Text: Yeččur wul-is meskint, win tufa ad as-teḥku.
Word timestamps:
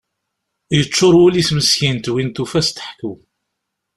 Yeččur 0.75 1.13
wul-is 1.19 1.49
meskint, 1.55 2.11
win 2.13 2.29
tufa 2.35 2.53
ad 2.57 2.61
as-teḥku. 2.65 3.11